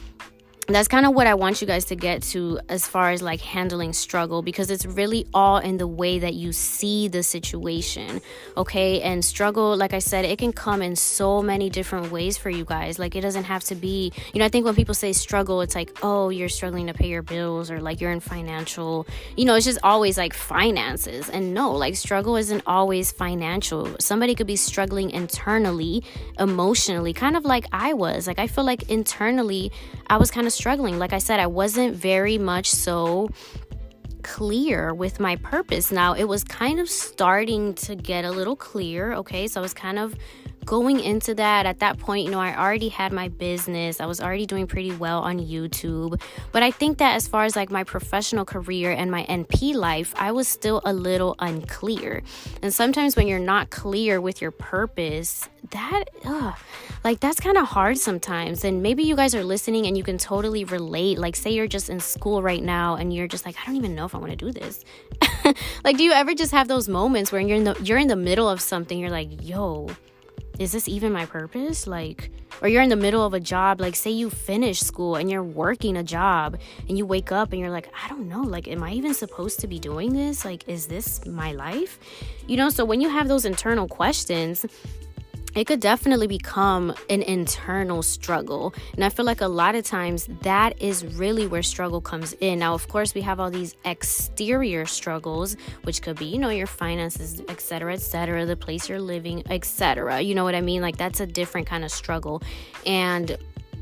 that's 0.73 0.89
kind 0.89 1.05
of 1.05 1.13
what 1.13 1.27
I 1.27 1.33
want 1.33 1.61
you 1.61 1.67
guys 1.67 1.85
to 1.85 1.95
get 1.95 2.21
to 2.23 2.59
as 2.67 2.85
far 2.85 3.11
as 3.11 3.21
like 3.21 3.39
handling 3.39 3.93
struggle 3.93 4.41
because 4.41 4.69
it's 4.69 4.86
really 4.86 5.25
all 5.33 5.59
in 5.59 5.77
the 5.77 5.88
way 5.88 6.19
that 6.19 6.33
you 6.33 6.51
see 6.51 7.07
the 7.07 7.24
situation. 7.24 8.21
Okay. 8.57 9.01
And 9.01 9.24
struggle, 9.24 9.77
like 9.77 9.93
I 9.93 10.00
said, 10.00 10.25
it 10.25 10.39
can 10.39 10.51
come 10.51 10.81
in 10.81 10.97
so 10.97 11.41
many 11.41 11.69
different 11.69 12.12
ways 12.12 12.38
for 12.38 12.50
you 12.50 12.65
guys. 12.65 13.00
Like 13.00 13.15
it 13.15 13.21
doesn't 13.21 13.45
have 13.45 13.63
to 13.65 13.75
be, 13.75 14.12
you 14.33 14.39
know, 14.39 14.45
I 14.45 14.50
think 14.50 14.65
when 14.65 14.75
people 14.75 14.93
say 14.93 15.13
struggle, 15.13 15.62
it's 15.62 15.74
like, 15.74 15.97
oh, 16.03 16.29
you're 16.29 16.50
struggling 16.50 16.88
to 16.88 16.93
pay 16.93 17.07
your 17.07 17.21
bills 17.21 17.71
or 17.71 17.79
like 17.79 18.01
you're 18.01 18.12
in 18.12 18.19
financial, 18.19 19.07
you 19.38 19.45
know, 19.45 19.55
it's 19.55 19.65
just 19.65 19.79
always 19.83 20.17
like 20.17 20.33
finances. 20.33 21.29
And 21.29 21.53
no, 21.53 21.71
like 21.71 21.95
struggle 21.95 22.36
isn't 22.36 22.63
always 22.67 23.09
financial. 23.12 23.95
Somebody 24.00 24.36
could 24.36 24.47
be 24.47 24.57
struggling 24.57 25.12
internally, 25.12 26.03
emotionally, 26.38 27.13
kind 27.13 27.38
of 27.38 27.45
like 27.45 27.67
I 27.71 27.93
was. 27.93 28.27
Like 28.27 28.39
I 28.39 28.47
feel 28.47 28.65
like 28.65 28.89
internally, 28.89 29.71
I 30.09 30.17
was 30.17 30.29
kind 30.29 30.45
of 30.45 30.53
struggling. 30.57 30.99
Like 30.99 31.13
I 31.13 31.19
said, 31.19 31.39
I 31.39 31.47
wasn't 31.47 31.95
very 31.95 32.37
much 32.37 32.69
so 32.69 33.29
clear 34.23 34.93
with 34.93 35.19
my 35.19 35.37
purpose. 35.37 35.91
Now, 35.91 36.13
it 36.13 36.25
was 36.25 36.43
kind 36.43 36.79
of 36.79 36.89
starting 36.89 37.73
to 37.75 37.95
get 37.95 38.25
a 38.25 38.31
little 38.31 38.55
clear, 38.55 39.13
okay? 39.13 39.47
So 39.47 39.61
I 39.61 39.63
was 39.63 39.73
kind 39.73 39.97
of 39.97 40.15
going 40.67 41.00
into 41.00 41.33
that 41.33 41.65
at 41.65 41.79
that 41.79 41.97
point 41.97 42.25
you 42.25 42.29
know 42.29 42.41
i 42.41 42.53
already 42.55 42.89
had 42.89 43.13
my 43.13 43.29
business. 43.29 44.01
I 44.01 44.05
was 44.05 44.19
already 44.19 44.45
doing 44.45 44.67
pretty 44.67 44.91
well 44.91 45.21
on 45.21 45.39
youtube. 45.39 46.21
But 46.51 46.62
i 46.62 46.71
think 46.71 46.97
that 47.00 47.15
as 47.15 47.25
far 47.27 47.45
as 47.45 47.55
like 47.55 47.71
my 47.71 47.86
professional 47.86 48.43
career 48.43 48.91
and 48.91 49.09
my 49.09 49.24
np 49.25 49.74
life 49.74 50.13
i 50.17 50.31
was 50.31 50.47
still 50.47 50.81
a 50.83 50.93
little 50.93 51.36
unclear. 51.39 52.21
And 52.62 52.74
sometimes 52.74 53.15
when 53.15 53.27
you're 53.27 53.39
not 53.39 53.69
clear 53.69 54.19
with 54.19 54.41
your 54.41 54.51
purpose 54.51 55.50
that 55.71 56.03
ugh, 56.25 56.55
like 57.03 57.19
that's 57.21 57.39
kind 57.39 57.57
of 57.57 57.65
hard 57.65 57.97
sometimes. 57.97 58.63
And 58.63 58.83
maybe 58.83 59.03
you 59.03 59.15
guys 59.15 59.33
are 59.36 59.43
listening 59.43 59.86
and 59.88 59.97
you 59.97 60.03
can 60.03 60.17
totally 60.17 60.63
relate. 60.65 61.17
Like 61.17 61.36
say 61.36 61.51
you're 61.51 61.67
just 61.67 61.89
in 61.89 62.00
school 62.00 62.41
right 62.41 62.63
now 62.63 62.95
and 62.95 63.13
you're 63.13 63.27
just 63.27 63.45
like 63.45 63.55
i 63.62 63.65
don't 63.65 63.77
even 63.77 63.95
know 63.95 64.05
if 64.05 64.13
i 64.13 64.17
want 64.17 64.31
to 64.31 64.38
do 64.45 64.51
this. 64.51 64.83
Like 65.86 65.95
do 65.95 66.03
you 66.03 66.12
ever 66.12 66.33
just 66.33 66.51
have 66.51 66.67
those 66.67 66.89
moments 66.89 67.31
where 67.31 67.39
you're 67.39 67.55
in 67.55 67.63
the 67.63 67.75
you're 67.81 67.97
in 67.97 68.09
the 68.09 68.17
middle 68.17 68.50
of 68.50 68.59
something 68.59 69.00
you're 69.00 69.09
like 69.09 69.29
yo 69.41 69.88
is 70.59 70.71
this 70.71 70.87
even 70.87 71.11
my 71.11 71.25
purpose? 71.25 71.87
Like, 71.87 72.31
or 72.61 72.67
you're 72.67 72.81
in 72.81 72.89
the 72.89 72.95
middle 72.95 73.25
of 73.25 73.33
a 73.33 73.39
job, 73.39 73.79
like, 73.79 73.95
say 73.95 74.11
you 74.11 74.29
finish 74.29 74.79
school 74.79 75.15
and 75.15 75.29
you're 75.29 75.43
working 75.43 75.97
a 75.97 76.03
job 76.03 76.57
and 76.87 76.97
you 76.97 77.05
wake 77.05 77.31
up 77.31 77.51
and 77.51 77.61
you're 77.61 77.69
like, 77.69 77.89
I 78.03 78.07
don't 78.09 78.27
know, 78.27 78.41
like, 78.41 78.67
am 78.67 78.83
I 78.83 78.91
even 78.93 79.13
supposed 79.13 79.59
to 79.59 79.67
be 79.67 79.79
doing 79.79 80.13
this? 80.13 80.43
Like, 80.43 80.67
is 80.67 80.87
this 80.87 81.25
my 81.25 81.51
life? 81.51 81.99
You 82.47 82.57
know, 82.57 82.69
so 82.69 82.85
when 82.85 83.01
you 83.01 83.09
have 83.09 83.27
those 83.27 83.45
internal 83.45 83.87
questions, 83.87 84.65
it 85.56 85.66
could 85.66 85.80
definitely 85.80 86.27
become 86.27 86.94
an 87.10 87.22
internal 87.24 88.04
struggle. 88.04 88.74
And 88.94 89.04
I 89.04 89.10
feel 89.10 89.25
like 89.25 89.42
a 89.42 89.48
lot 89.48 89.75
of 89.75 89.86
times 89.86 90.30
that 90.42 90.82
is 90.82 91.06
really 91.16 91.48
where 91.48 91.63
struggle 91.63 92.01
comes 92.01 92.34
in. 92.39 92.60
Now, 92.60 92.74
of 92.74 92.88
course, 92.88 93.16
we 93.16 93.22
have 93.22 93.39
all 93.39 93.50
these 93.50 93.75
exterior 93.86 94.86
struggles, 94.86 95.58
which 95.84 96.01
could 96.01 96.18
be, 96.18 96.25
you 96.25 96.38
know, 96.38 96.50
your 96.50 96.68
finances, 96.68 97.42
etc., 97.50 97.94
etc., 97.94 98.46
the 98.46 98.56
place 98.56 98.89
you're 98.89 99.01
living, 99.01 99.44
etc. 99.50 100.22
You 100.22 100.36
know 100.36 100.44
what 100.44 100.56
I 100.56 100.62
mean? 100.62 100.82
Like 100.82 100.98
that's 100.98 101.20
a 101.20 101.25
different 101.25 101.68
kind 101.68 101.84
of 101.84 101.92
struggle. 101.92 102.42
And 102.86 103.38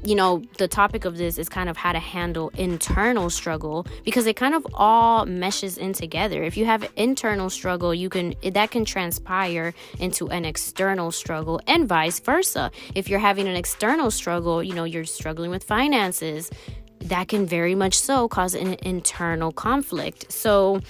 you 0.06 0.14
know, 0.14 0.44
the 0.60 0.68
topic 0.68 1.04
of 1.04 1.18
this 1.18 1.40
is 1.40 1.50
kind 1.50 1.68
of 1.68 1.78
how 1.78 1.92
to 1.92 2.00
handle 2.00 2.52
internal 2.56 3.30
struggle 3.30 3.88
because 4.04 4.28
it 4.28 4.36
kind 4.36 4.54
of 4.54 4.66
all 4.76 5.26
meshes 5.26 5.78
in 5.78 5.94
together. 5.94 6.44
If 6.44 6.58
you 6.58 6.66
have 6.66 6.90
internal 6.96 7.50
struggle, 7.50 7.94
you 7.94 8.10
can 8.10 8.36
that 8.44 8.70
can 8.70 8.86
transpire 8.86 9.74
into 10.00 10.30
an 10.30 10.46
external 10.46 11.12
struggle 11.12 11.60
and 11.66 11.88
vice 11.88 12.20
versa. 12.20 12.72
If 12.94 13.10
you're 13.10 13.20
having 13.20 13.48
an 13.48 13.56
external 13.56 14.12
struggle, 14.12 14.64
you 14.64 14.76
know, 14.76 14.84
you're 14.84 15.06
struggling 15.06 15.50
with 15.50 15.64
finances, 15.64 16.52
that 17.00 17.28
can 17.28 17.48
very 17.48 17.74
much 17.76 17.98
so 17.98 18.28
cause 18.28 18.54
an 18.54 18.76
internal 18.84 19.52
conflict. 19.52 20.32
So, 20.32 20.82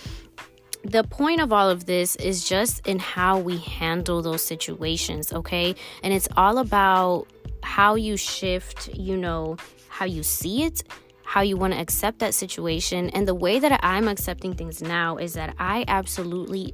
the 0.83 1.03
point 1.03 1.41
of 1.41 1.51
all 1.51 1.67
of 1.67 1.85
this 1.85 2.15
is 2.17 2.47
just 2.47 2.85
in 2.85 2.99
how 2.99 3.39
we 3.39 3.57
handle 3.57 4.21
those 4.21 4.43
situations, 4.43 5.33
okay? 5.33 5.73
And 6.03 6.13
it's 6.13 6.27
all 6.37 6.59
about 6.59 7.27
how 7.65 7.95
you 7.95 8.15
shift, 8.15 8.89
you 8.93 9.17
know, 9.17 9.57
how 9.89 10.05
you 10.05 10.23
see 10.23 10.63
it, 10.63 10.83
how 11.23 11.41
you 11.41 11.57
want 11.57 11.73
to 11.73 11.79
accept 11.79 12.19
that 12.19 12.33
situation. 12.33 13.09
And 13.09 13.27
the 13.27 13.35
way 13.35 13.59
that 13.59 13.79
I'm 13.83 14.07
accepting 14.07 14.53
things 14.53 14.81
now 14.81 15.17
is 15.17 15.33
that 15.33 15.55
I 15.59 15.83
absolutely 15.87 16.73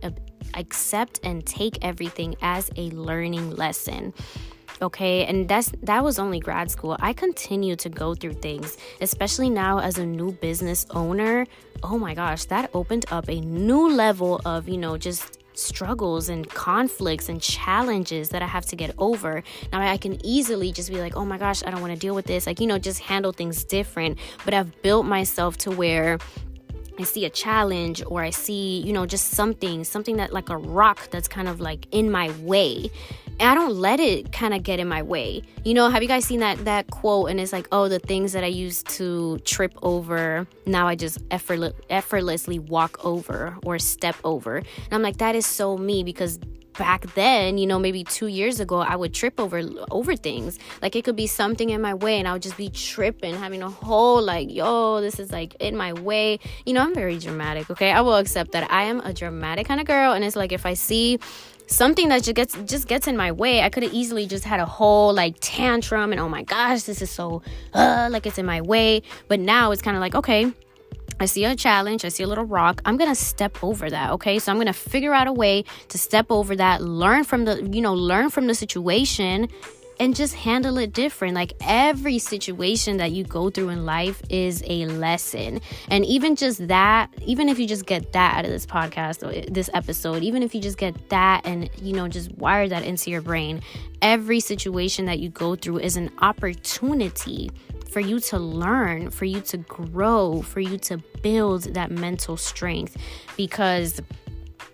accept 0.53 1.21
and 1.23 1.45
take 1.45 1.77
everything 1.81 2.35
as 2.41 2.69
a 2.75 2.89
learning 2.91 3.55
lesson 3.55 4.13
okay? 4.81 5.25
And 5.25 5.47
that's 5.47 5.71
that 5.83 6.03
was 6.03 6.17
only 6.17 6.39
grad 6.39 6.71
school. 6.71 6.97
I 6.99 7.13
continue 7.13 7.75
to 7.75 7.89
go 7.89 8.15
through 8.15 8.33
things 8.33 8.77
especially 8.99 9.49
now 9.49 9.79
as 9.79 9.97
a 9.97 10.05
new 10.05 10.31
business 10.31 10.85
owner. 10.91 11.45
Oh 11.83 11.97
my 11.97 12.13
gosh 12.13 12.45
that 12.45 12.69
opened 12.73 13.05
up 13.11 13.29
a 13.29 13.39
new 13.41 13.93
level 13.93 14.41
of 14.45 14.67
you 14.67 14.77
know 14.77 14.97
just 14.97 15.40
struggles 15.53 16.29
and 16.29 16.49
conflicts 16.49 17.29
and 17.29 17.41
challenges 17.41 18.29
that 18.29 18.41
I 18.41 18.47
have 18.47 18.65
to 18.67 18.75
get 18.75 18.93
over. 18.97 19.43
Now 19.71 19.81
I 19.81 19.97
can 19.97 20.23
easily 20.25 20.71
just 20.71 20.89
be 20.89 20.99
like, 20.99 21.15
oh 21.15 21.25
my 21.25 21.37
gosh, 21.37 21.63
I 21.65 21.71
don't 21.71 21.81
want 21.81 21.93
to 21.93 21.99
deal 21.99 22.15
with 22.15 22.25
this. 22.25 22.47
Like, 22.47 22.59
you 22.59 22.67
know, 22.67 22.79
just 22.79 22.99
handle 22.99 23.31
things 23.31 23.63
different. 23.63 24.17
But 24.45 24.53
I've 24.53 24.81
built 24.81 25.05
myself 25.05 25.57
to 25.59 25.71
where 25.71 26.17
I 26.99 27.03
see 27.03 27.25
a 27.25 27.29
challenge 27.29 28.03
or 28.05 28.21
I 28.21 28.29
see, 28.29 28.81
you 28.81 28.93
know, 28.93 29.05
just 29.05 29.31
something, 29.31 29.83
something 29.83 30.17
that 30.17 30.33
like 30.33 30.49
a 30.49 30.57
rock 30.57 31.09
that's 31.09 31.27
kind 31.27 31.47
of 31.47 31.59
like 31.59 31.87
in 31.91 32.11
my 32.11 32.29
way. 32.41 32.91
And 33.41 33.49
I 33.49 33.55
don't 33.55 33.73
let 33.73 33.99
it 33.99 34.31
kind 34.31 34.53
of 34.53 34.61
get 34.61 34.79
in 34.79 34.87
my 34.87 35.01
way. 35.01 35.41
You 35.65 35.73
know, 35.73 35.89
have 35.89 36.03
you 36.03 36.07
guys 36.07 36.25
seen 36.25 36.41
that 36.41 36.63
that 36.65 36.91
quote 36.91 37.31
and 37.31 37.39
it's 37.39 37.51
like, 37.51 37.67
"Oh, 37.71 37.89
the 37.89 37.97
things 37.97 38.33
that 38.33 38.43
I 38.43 38.47
used 38.47 38.87
to 38.99 39.39
trip 39.39 39.73
over, 39.81 40.45
now 40.67 40.87
I 40.87 40.93
just 40.93 41.17
effortless, 41.31 41.73
effortlessly 41.89 42.59
walk 42.59 43.03
over 43.03 43.57
or 43.65 43.79
step 43.79 44.15
over." 44.23 44.57
And 44.57 44.91
I'm 44.91 45.01
like, 45.01 45.17
that 45.17 45.35
is 45.35 45.47
so 45.47 45.75
me 45.75 46.03
because 46.03 46.37
back 46.77 47.13
then, 47.15 47.57
you 47.57 47.65
know, 47.65 47.79
maybe 47.79 48.03
two 48.03 48.27
years 48.27 48.59
ago, 48.59 48.77
I 48.77 48.95
would 48.95 49.11
trip 49.11 49.39
over 49.39 49.63
over 49.89 50.15
things. 50.15 50.59
Like 50.83 50.95
it 50.95 51.03
could 51.03 51.15
be 51.15 51.25
something 51.25 51.71
in 51.71 51.81
my 51.81 51.95
way, 51.95 52.19
and 52.19 52.27
I 52.27 52.33
would 52.33 52.43
just 52.43 52.57
be 52.57 52.69
tripping, 52.69 53.35
having 53.35 53.63
a 53.63 53.71
whole 53.71 54.21
like, 54.21 54.53
yo, 54.53 55.01
this 55.01 55.19
is 55.19 55.31
like 55.31 55.55
in 55.59 55.75
my 55.75 55.93
way. 55.93 56.39
You 56.67 56.73
know, 56.73 56.83
I'm 56.83 56.93
very 56.93 57.17
dramatic. 57.17 57.71
Okay, 57.71 57.91
I 57.91 58.01
will 58.01 58.17
accept 58.17 58.51
that 58.51 58.71
I 58.71 58.83
am 58.83 58.99
a 58.99 59.13
dramatic 59.13 59.67
kind 59.67 59.81
of 59.81 59.87
girl, 59.87 60.13
and 60.13 60.23
it's 60.23 60.35
like 60.35 60.51
if 60.51 60.67
I 60.67 60.75
see 60.75 61.17
something 61.71 62.09
that 62.09 62.23
just 62.23 62.35
gets 62.35 62.57
just 62.65 62.87
gets 62.87 63.07
in 63.07 63.15
my 63.15 63.31
way. 63.31 63.61
I 63.61 63.69
could 63.69 63.83
have 63.83 63.93
easily 63.93 64.27
just 64.27 64.43
had 64.43 64.59
a 64.59 64.65
whole 64.65 65.13
like 65.13 65.35
tantrum 65.39 66.11
and 66.11 66.19
oh 66.19 66.29
my 66.29 66.43
gosh 66.43 66.83
this 66.83 67.01
is 67.01 67.09
so 67.09 67.41
uh 67.73 68.09
like 68.11 68.25
it's 68.25 68.37
in 68.37 68.45
my 68.45 68.61
way. 68.61 69.01
But 69.27 69.39
now 69.39 69.71
it's 69.71 69.81
kind 69.81 69.95
of 69.95 70.01
like 70.01 70.15
okay 70.15 70.51
I 71.19 71.25
see 71.25 71.45
a 71.45 71.55
challenge, 71.55 72.03
I 72.03 72.07
see 72.09 72.23
a 72.23 72.27
little 72.27 72.45
rock, 72.45 72.81
I'm 72.83 72.97
going 72.97 73.09
to 73.09 73.15
step 73.15 73.63
over 73.63 73.91
that, 73.91 74.09
okay? 74.13 74.39
So 74.39 74.51
I'm 74.51 74.57
going 74.57 74.65
to 74.65 74.73
figure 74.73 75.13
out 75.13 75.27
a 75.27 75.33
way 75.33 75.63
to 75.89 75.97
step 75.99 76.31
over 76.31 76.55
that, 76.55 76.81
learn 76.81 77.25
from 77.25 77.45
the, 77.45 77.61
you 77.71 77.79
know, 77.79 77.93
learn 77.93 78.31
from 78.31 78.47
the 78.47 78.55
situation 78.55 79.47
and 80.01 80.15
just 80.15 80.33
handle 80.33 80.79
it 80.79 80.93
different. 80.93 81.35
Like 81.35 81.53
every 81.61 82.17
situation 82.17 82.97
that 82.97 83.11
you 83.11 83.23
go 83.23 83.51
through 83.51 83.69
in 83.69 83.85
life 83.85 84.19
is 84.31 84.63
a 84.65 84.87
lesson. 84.87 85.61
And 85.89 86.03
even 86.05 86.35
just 86.35 86.67
that, 86.69 87.13
even 87.23 87.47
if 87.47 87.59
you 87.59 87.67
just 87.67 87.85
get 87.85 88.11
that 88.13 88.37
out 88.37 88.45
of 88.45 88.49
this 88.49 88.65
podcast 88.65 89.21
or 89.21 89.47
this 89.51 89.69
episode, 89.75 90.23
even 90.23 90.41
if 90.41 90.55
you 90.55 90.61
just 90.61 90.79
get 90.79 91.09
that 91.09 91.45
and, 91.45 91.69
you 91.79 91.93
know, 91.93 92.07
just 92.07 92.31
wire 92.31 92.67
that 92.67 92.83
into 92.83 93.11
your 93.11 93.21
brain, 93.21 93.61
every 94.01 94.39
situation 94.39 95.05
that 95.05 95.19
you 95.19 95.29
go 95.29 95.55
through 95.55 95.77
is 95.77 95.97
an 95.97 96.09
opportunity 96.19 97.51
for 97.91 97.99
you 97.99 98.19
to 98.21 98.39
learn, 98.39 99.11
for 99.11 99.25
you 99.25 99.39
to 99.41 99.57
grow, 99.57 100.41
for 100.41 100.61
you 100.61 100.79
to 100.79 100.97
build 101.21 101.75
that 101.75 101.91
mental 101.91 102.37
strength. 102.37 102.97
Because 103.37 104.01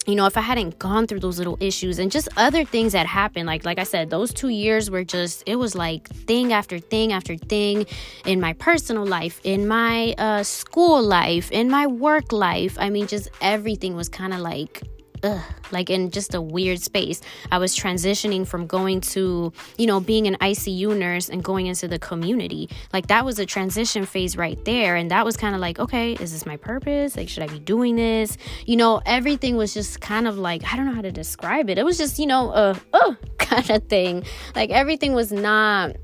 you 0.08 0.16
know 0.16 0.26
if 0.26 0.38
i 0.38 0.42
hadn't 0.42 0.80
gone 0.80 1.06
through 1.06 1.20
those 1.20 1.38
little 1.38 1.58
issues 1.60 2.00
and 2.00 2.12
just 2.12 2.30
other 2.38 2.64
things 2.64 2.94
that 2.94 3.06
happened 3.06 3.46
like 3.46 3.66
like 3.66 3.78
i 3.78 3.84
said 3.84 4.10
those 4.10 4.34
two 4.34 4.50
years 4.50 4.90
were 4.90 5.04
just 5.04 5.44
it 5.46 5.58
was 5.58 5.76
like 5.76 6.08
thing 6.26 6.54
after 6.54 6.80
thing 6.80 7.12
after 7.12 7.36
thing 7.36 7.86
in 8.26 8.40
my 8.40 8.54
personal 8.54 9.06
life 9.06 9.42
in 9.44 9.68
my 9.68 10.14
uh, 10.18 10.44
school 10.44 11.02
life 11.02 11.52
in 11.52 11.70
my 11.70 11.88
work 11.88 12.32
life. 12.32 12.78
I 12.80 12.90
mean 12.90 13.08
just 13.08 13.30
everything 13.42 13.96
was 13.96 14.10
kind 14.10 14.34
of 14.34 14.40
like 14.40 14.84
ugh, 15.28 15.42
like 15.72 15.90
in 15.90 16.12
just 16.12 16.34
a 16.34 16.42
weird 16.42 16.82
space. 16.82 17.22
I 17.52 17.58
was 17.58 17.76
transitioning 17.76 18.48
from 18.48 18.68
going 18.68 19.02
to, 19.02 19.52
you 19.78 19.88
know, 19.88 20.00
being 20.00 20.28
an 20.28 20.36
ICU 20.36 20.98
nurse 20.98 21.30
and 21.30 21.44
going 21.44 21.68
into 21.68 21.88
the 21.88 22.00
community. 22.00 22.70
Like 22.94 23.08
that 23.08 23.26
was 23.26 23.40
a 23.40 23.46
transition 23.46 24.06
phase 24.06 24.38
right 24.38 24.64
there. 24.66 24.96
And 24.96 25.12
that 25.12 25.26
was 25.26 25.38
kind 25.38 25.56
of 25.56 25.62
like, 25.62 25.80
okay, 25.80 26.14
is 26.14 26.32
this 26.32 26.46
my 26.46 26.58
purpose? 26.58 27.16
Like, 27.16 27.30
should 27.30 27.44
I 27.44 27.48
be 27.48 27.60
doing 27.60 27.96
this? 27.96 28.38
You 28.66 28.78
know, 28.78 29.02
everything 29.06 29.56
was 29.56 29.74
just 29.74 30.02
kind 30.02 30.28
of 30.28 30.38
like, 30.38 30.64
I 30.72 30.76
don't 30.76 30.86
know 30.86 30.94
how 30.94 31.02
to 31.02 31.12
describe 31.12 31.70
it. 31.70 31.78
It 31.78 31.86
was 31.86 31.98
just, 31.98 32.20
you 32.20 32.28
know, 32.28 32.52
a, 32.52 32.80
uh, 32.94 33.16
kind 33.38 33.70
of 33.70 33.84
thing. 33.88 34.24
Like 34.56 34.70
everything 34.70 35.14
was 35.14 35.32
not 35.32 35.96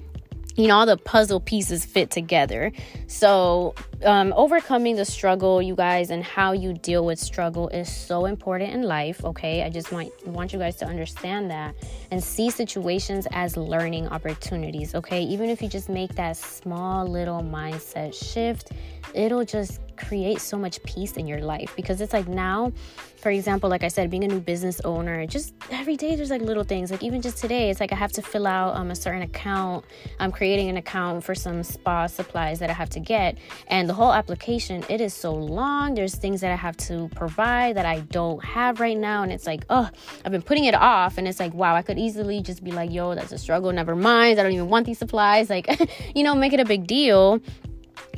you 0.55 0.67
know 0.67 0.75
all 0.75 0.85
the 0.85 0.97
puzzle 0.97 1.39
pieces 1.39 1.85
fit 1.85 2.11
together. 2.11 2.71
So 3.07 3.75
um, 4.03 4.33
overcoming 4.35 4.95
the 4.95 5.05
struggle 5.05 5.61
you 5.61 5.75
guys 5.75 6.09
and 6.09 6.23
how 6.23 6.51
you 6.51 6.73
deal 6.73 7.05
with 7.05 7.19
struggle 7.19 7.69
is 7.69 7.93
so 7.93 8.25
important 8.25 8.71
in 8.73 8.83
life 8.83 9.23
okay? 9.23 9.63
I 9.63 9.69
just 9.69 9.91
want 9.91 10.11
want 10.27 10.53
you 10.53 10.59
guys 10.59 10.75
to 10.77 10.85
understand 10.85 11.49
that 11.51 11.75
and 12.11 12.23
see 12.23 12.49
situations 12.49 13.27
as 13.31 13.57
learning 13.57 14.07
opportunities 14.09 14.93
okay? 14.95 15.23
Even 15.23 15.49
if 15.49 15.61
you 15.61 15.69
just 15.69 15.89
make 15.89 16.15
that 16.15 16.37
small 16.37 17.05
little 17.07 17.41
mindset 17.41 18.13
shift 18.13 18.71
it'll 19.13 19.45
just 19.45 19.79
create 20.07 20.39
so 20.39 20.57
much 20.57 20.81
peace 20.83 21.13
in 21.13 21.27
your 21.27 21.41
life 21.41 21.73
because 21.75 22.01
it's 22.01 22.13
like 22.13 22.27
now 22.27 22.71
for 23.17 23.29
example 23.31 23.69
like 23.69 23.83
i 23.83 23.87
said 23.87 24.09
being 24.09 24.23
a 24.23 24.27
new 24.27 24.39
business 24.39 24.79
owner 24.81 25.25
just 25.25 25.53
every 25.71 25.95
day 25.95 26.15
there's 26.15 26.29
like 26.29 26.41
little 26.41 26.63
things. 26.63 26.91
Like 26.91 27.03
even 27.03 27.21
just 27.21 27.37
today 27.37 27.69
it's 27.69 27.79
like 27.79 27.91
i 27.91 27.95
have 27.95 28.11
to 28.13 28.21
fill 28.21 28.47
out 28.47 28.75
um, 28.75 28.91
a 28.91 28.95
certain 28.95 29.21
account. 29.21 29.85
I'm 30.19 30.31
creating 30.31 30.69
an 30.69 30.77
account 30.77 31.23
for 31.23 31.35
some 31.35 31.63
spa 31.63 32.07
supplies 32.07 32.59
that 32.59 32.69
i 32.69 32.73
have 32.73 32.89
to 32.91 32.99
get. 32.99 33.37
And 33.67 33.89
the 33.89 33.93
whole 33.93 34.13
application 34.13 34.83
it 34.89 35.01
is 35.01 35.13
so 35.13 35.33
long. 35.33 35.95
There's 35.95 36.15
things 36.15 36.41
that 36.41 36.51
i 36.51 36.55
have 36.55 36.77
to 36.89 37.09
provide 37.15 37.75
that 37.77 37.85
i 37.85 37.99
don't 38.01 38.43
have 38.43 38.79
right 38.79 38.97
now. 38.97 39.23
And 39.23 39.31
it's 39.31 39.47
like 39.47 39.65
oh 39.69 39.89
i've 40.25 40.31
been 40.31 40.41
putting 40.41 40.65
it 40.65 40.75
off. 40.75 41.17
And 41.17 41.27
it's 41.27 41.39
like 41.39 41.53
wow 41.53 41.75
i 41.75 41.81
could 41.81 41.99
easily 41.99 42.41
just 42.41 42.63
be 42.63 42.71
like 42.71 42.91
yo 42.91 43.15
that's 43.15 43.31
a 43.31 43.37
struggle. 43.37 43.71
Never 43.71 43.95
mind. 43.95 44.39
I 44.39 44.43
don't 44.43 44.53
even 44.53 44.69
want 44.69 44.85
these 44.85 44.99
supplies. 44.99 45.49
Like 45.49 45.67
you 46.15 46.23
know 46.23 46.35
make 46.35 46.53
it 46.53 46.59
a 46.59 46.65
big 46.65 46.87
deal 46.87 47.41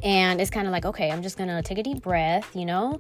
and 0.04 0.42
it's 0.42 0.50
kind 0.50 0.68
of 0.68 0.72
like, 0.72 0.86
okay, 0.86 1.12
I'm 1.12 1.22
just 1.22 1.38
gonna 1.38 1.62
take 1.62 1.78
a 1.78 1.84
deep 1.84 2.02
breath, 2.02 2.56
you 2.56 2.66
know? 2.66 3.00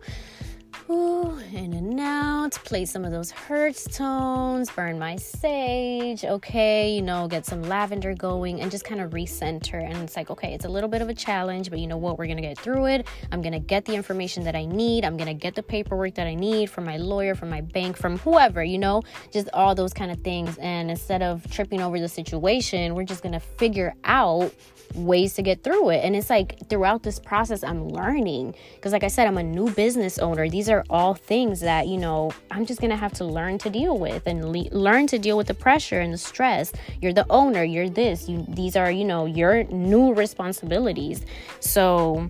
Ooh, 0.89 1.39
in 1.51 1.73
and 1.73 1.99
out, 1.99 2.51
play 2.63 2.85
some 2.85 3.03
of 3.05 3.11
those 3.11 3.31
Hertz 3.31 3.85
tones, 3.85 4.69
burn 4.69 4.99
my 4.99 5.15
sage, 5.15 6.23
okay, 6.23 6.93
you 6.93 7.01
know, 7.01 7.27
get 7.27 7.45
some 7.45 7.63
lavender 7.63 8.13
going 8.13 8.61
and 8.61 8.69
just 8.69 8.85
kind 8.85 9.01
of 9.01 9.11
recenter. 9.11 9.83
And 9.83 9.97
it's 9.97 10.15
like, 10.15 10.29
okay, 10.29 10.53
it's 10.53 10.65
a 10.65 10.69
little 10.69 10.89
bit 10.89 11.01
of 11.01 11.09
a 11.09 11.13
challenge, 11.13 11.69
but 11.71 11.79
you 11.79 11.87
know 11.87 11.97
what? 11.97 12.19
We're 12.19 12.27
gonna 12.27 12.41
get 12.41 12.59
through 12.59 12.85
it. 12.85 13.07
I'm 13.31 13.41
gonna 13.41 13.59
get 13.59 13.85
the 13.85 13.95
information 13.95 14.43
that 14.43 14.55
I 14.55 14.65
need. 14.65 15.05
I'm 15.05 15.17
gonna 15.17 15.33
get 15.33 15.55
the 15.55 15.63
paperwork 15.63 16.15
that 16.15 16.27
I 16.27 16.35
need 16.35 16.69
from 16.69 16.85
my 16.85 16.97
lawyer, 16.97 17.33
from 17.33 17.49
my 17.49 17.61
bank, 17.61 17.97
from 17.97 18.19
whoever, 18.19 18.63
you 18.63 18.77
know, 18.77 19.01
just 19.31 19.49
all 19.53 19.73
those 19.73 19.93
kind 19.93 20.11
of 20.11 20.19
things. 20.21 20.57
And 20.59 20.91
instead 20.91 21.23
of 21.23 21.49
tripping 21.49 21.81
over 21.81 21.99
the 21.99 22.09
situation, 22.09 22.93
we're 22.93 23.05
just 23.05 23.23
gonna 23.23 23.39
figure 23.39 23.95
out 24.03 24.53
ways 24.93 25.33
to 25.33 25.41
get 25.41 25.63
through 25.63 25.89
it. 25.89 26.03
And 26.03 26.15
it's 26.15 26.29
like 26.29 26.69
throughout 26.69 27.03
this 27.03 27.19
process, 27.19 27.63
I'm 27.63 27.89
learning. 27.89 28.55
Because, 28.75 28.91
like 28.91 29.03
I 29.03 29.07
said, 29.07 29.27
I'm 29.27 29.37
a 29.37 29.43
new 29.43 29.69
business 29.71 30.19
owner. 30.19 30.47
These 30.49 30.64
are 30.69 30.83
all 30.89 31.13
things 31.13 31.59
that, 31.61 31.87
you 31.87 31.97
know, 31.97 32.31
I'm 32.51 32.65
just 32.65 32.79
going 32.79 32.91
to 32.91 32.97
have 32.97 33.13
to 33.13 33.25
learn 33.25 33.57
to 33.59 33.69
deal 33.69 33.97
with 33.97 34.27
and 34.27 34.51
le- 34.51 34.69
learn 34.71 35.07
to 35.07 35.19
deal 35.19 35.37
with 35.37 35.47
the 35.47 35.53
pressure 35.53 35.99
and 35.99 36.13
the 36.13 36.17
stress. 36.17 36.71
You're 37.01 37.13
the 37.13 37.25
owner, 37.29 37.63
you're 37.63 37.89
this. 37.89 38.27
You, 38.27 38.45
these 38.47 38.75
are, 38.75 38.91
you 38.91 39.05
know, 39.05 39.25
your 39.25 39.63
new 39.65 40.13
responsibilities. 40.13 41.25
So, 41.59 42.29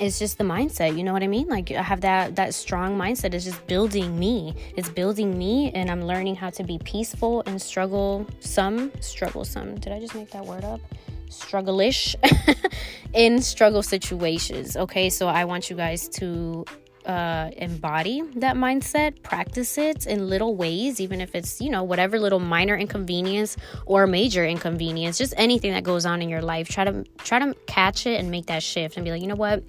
it's 0.00 0.18
just 0.18 0.38
the 0.38 0.44
mindset 0.44 0.96
you 0.96 1.04
know 1.04 1.12
what 1.12 1.22
i 1.22 1.26
mean 1.26 1.46
like 1.48 1.70
i 1.70 1.82
have 1.82 2.00
that 2.00 2.34
that 2.34 2.54
strong 2.54 2.96
mindset 2.96 3.34
it's 3.34 3.44
just 3.44 3.64
building 3.66 4.18
me 4.18 4.54
it's 4.74 4.88
building 4.88 5.36
me 5.36 5.70
and 5.74 5.90
i'm 5.90 6.02
learning 6.02 6.34
how 6.34 6.48
to 6.48 6.64
be 6.64 6.78
peaceful 6.78 7.42
and 7.44 7.60
struggle 7.60 8.26
some 8.40 8.90
struggle 9.00 9.44
some 9.44 9.74
did 9.76 9.92
i 9.92 10.00
just 10.00 10.14
make 10.14 10.30
that 10.30 10.44
word 10.44 10.64
up 10.64 10.80
struggle-ish 11.28 12.16
in 13.12 13.40
struggle 13.40 13.82
situations 13.82 14.76
okay 14.76 15.10
so 15.10 15.28
i 15.28 15.44
want 15.44 15.68
you 15.68 15.76
guys 15.76 16.08
to 16.08 16.64
uh, 17.06 17.50
embody 17.56 18.22
that 18.36 18.56
mindset, 18.56 19.22
practice 19.22 19.78
it 19.78 20.06
in 20.06 20.28
little 20.28 20.56
ways, 20.56 21.00
even 21.00 21.20
if 21.20 21.34
it's, 21.34 21.60
you 21.60 21.70
know, 21.70 21.82
whatever 21.82 22.18
little 22.18 22.38
minor 22.38 22.76
inconvenience 22.76 23.56
or 23.86 24.06
major 24.06 24.44
inconvenience, 24.44 25.18
just 25.18 25.34
anything 25.36 25.72
that 25.72 25.84
goes 25.84 26.06
on 26.06 26.22
in 26.22 26.28
your 26.28 26.42
life. 26.42 26.68
Try 26.68 26.84
to 26.84 27.04
try 27.18 27.38
to 27.38 27.54
catch 27.66 28.06
it 28.06 28.20
and 28.20 28.30
make 28.30 28.46
that 28.46 28.62
shift 28.62 28.96
and 28.96 29.04
be 29.04 29.10
like, 29.10 29.22
you 29.22 29.28
know 29.28 29.34
what? 29.34 29.62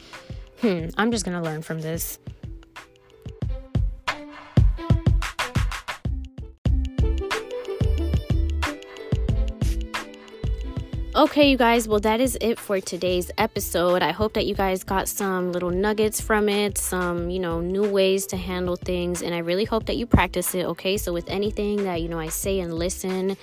Hmm, 0.61 0.87
I'm 0.97 1.11
just 1.11 1.25
gonna 1.25 1.41
learn 1.41 1.61
from 1.61 1.81
this. 1.81 2.19
Okay, 11.15 11.51
you 11.51 11.57
guys, 11.57 11.87
well, 11.87 11.99
that 11.99 12.19
is 12.19 12.39
it 12.41 12.57
for 12.57 12.79
today's 12.81 13.29
episode. 13.37 14.01
I 14.01 14.09
hope 14.09 14.33
that 14.33 14.47
you 14.47 14.55
guys 14.55 14.83
got 14.83 15.07
some 15.07 15.51
little 15.51 15.69
nuggets 15.69 16.19
from 16.19 16.49
it, 16.49 16.79
some, 16.79 17.29
you 17.29 17.37
know, 17.37 17.61
new 17.61 17.87
ways 17.87 18.25
to 18.27 18.35
handle 18.35 18.75
things, 18.75 19.21
and 19.21 19.35
I 19.35 19.37
really 19.37 19.63
hope 19.63 19.85
that 19.85 19.95
you 19.95 20.07
practice 20.07 20.55
it, 20.55 20.65
okay? 20.65 20.97
So, 20.97 21.13
with 21.13 21.29
anything 21.29 21.83
that, 21.83 22.01
you 22.01 22.09
know, 22.09 22.17
I 22.17 22.29
say 22.29 22.59
and 22.61 22.73
listen, 22.73 23.37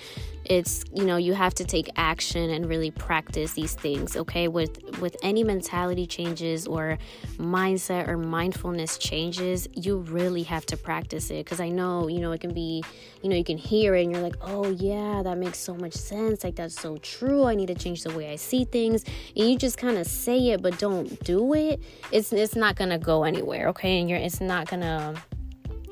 it's 0.51 0.83
you 0.93 1.05
know 1.05 1.15
you 1.15 1.33
have 1.33 1.53
to 1.53 1.63
take 1.63 1.89
action 1.95 2.49
and 2.49 2.67
really 2.67 2.91
practice 2.91 3.53
these 3.53 3.73
things 3.73 4.17
okay? 4.17 4.49
With 4.49 4.99
with 4.99 5.15
any 5.23 5.45
mentality 5.45 6.05
changes 6.05 6.67
or 6.67 6.97
mindset 7.37 8.09
or 8.09 8.17
mindfulness 8.17 8.97
changes 8.97 9.69
you 9.75 9.99
really 9.99 10.43
have 10.43 10.65
to 10.65 10.75
practice 10.75 11.31
it. 11.31 11.45
Because 11.45 11.61
i 11.61 11.69
know 11.69 12.09
you 12.09 12.19
know 12.19 12.33
it 12.33 12.41
can 12.41 12.53
be 12.53 12.83
you 13.21 13.29
know 13.29 13.35
you 13.37 13.45
can 13.45 13.57
hear 13.57 13.95
it 13.95 14.03
and 14.03 14.11
you're 14.11 14.21
like 14.21 14.35
oh 14.41 14.69
yeah 14.71 15.23
that 15.23 15.37
makes 15.37 15.57
so 15.57 15.73
much 15.73 15.93
sense. 15.93 16.43
Like 16.43 16.55
that's 16.55 16.75
so 16.75 16.97
true. 16.97 17.45
I 17.45 17.55
need 17.55 17.67
to 17.67 17.75
change 17.75 18.03
the 18.03 18.11
way 18.11 18.29
i 18.29 18.35
see 18.35 18.65
things. 18.65 19.05
And 19.37 19.49
you 19.49 19.57
just 19.57 19.77
kind 19.77 19.97
of 19.97 20.05
say 20.05 20.49
it 20.49 20.61
but 20.61 20.77
don't 20.77 21.17
do 21.23 21.53
it. 21.53 21.79
It's 22.11 22.33
it's 22.33 22.57
not 22.57 22.75
gonna 22.75 22.99
go 22.99 23.23
anywhere 23.23 23.69
okay? 23.69 24.01
And 24.01 24.09
you're 24.09 24.19
it's 24.19 24.41
not 24.41 24.69
gonna 24.69 25.15